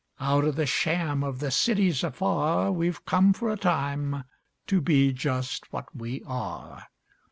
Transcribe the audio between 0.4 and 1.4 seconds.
of the sham of